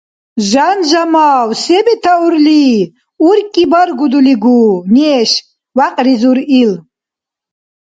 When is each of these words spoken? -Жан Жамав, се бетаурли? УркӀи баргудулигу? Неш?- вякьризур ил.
-Жан 0.49 0.77
Жамав, 0.89 1.47
се 1.63 1.77
бетаурли? 1.85 2.63
УркӀи 3.27 3.63
баргудулигу? 3.71 4.61
Неш?- 4.95 5.29
вякьризур 5.77 6.37
ил. 6.61 6.71